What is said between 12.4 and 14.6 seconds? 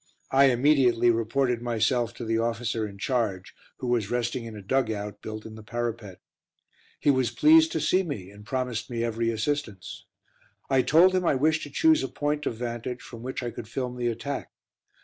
of vantage from which I could film the attack.